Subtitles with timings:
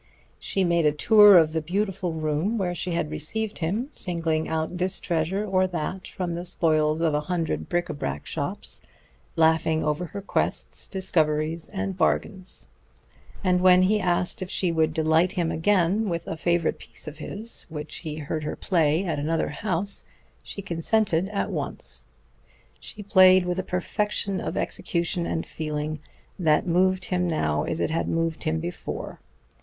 [0.39, 4.77] She made a tour of the beautiful room where she had received him, singling out
[4.79, 8.81] this treasure or that from the spoils of a hundred bric à brac shops,
[9.35, 12.65] laughing over her quests, discoveries and bargainings.
[13.43, 17.19] And when he asked if she would delight him again with a favorite piece of
[17.19, 20.05] his which he had heard her play at another house,
[20.41, 22.05] she consented at once.
[22.79, 25.99] She played with a perfection of execution and feeling
[26.39, 29.19] that moved him now as it had moved him before.